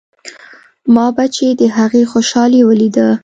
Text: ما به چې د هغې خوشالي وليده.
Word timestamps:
ما 0.93 1.05
به 1.15 1.25
چې 1.35 1.45
د 1.59 1.61
هغې 1.77 2.03
خوشالي 2.11 2.61
وليده. 2.65 3.07